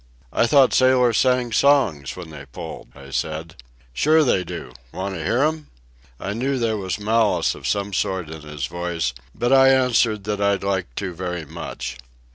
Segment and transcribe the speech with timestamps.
[0.33, 3.57] "I thought sailors sang songs when they pulled," I said.
[3.93, 4.73] "Sure they do.
[4.91, 5.67] Want to hear 'em?"
[6.19, 10.41] I knew there was malice of some sort in his voice, but I answered that
[10.41, 11.99] I'd like to very much.